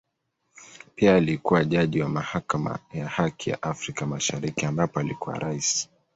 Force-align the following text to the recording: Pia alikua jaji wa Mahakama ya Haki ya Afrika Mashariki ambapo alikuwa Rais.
Pia 0.95 1.15
alikua 1.15 1.63
jaji 1.65 2.01
wa 2.01 2.09
Mahakama 2.09 2.79
ya 2.93 3.07
Haki 3.07 3.49
ya 3.49 3.63
Afrika 3.63 4.05
Mashariki 4.05 4.65
ambapo 4.65 4.99
alikuwa 4.99 5.39
Rais. 5.39 5.89